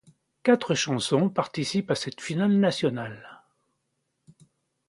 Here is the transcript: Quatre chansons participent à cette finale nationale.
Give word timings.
Quatre 0.41 0.73
chansons 0.73 1.29
participent 1.29 1.91
à 1.91 1.93
cette 1.93 2.21
finale 2.21 2.57
nationale. 2.57 3.43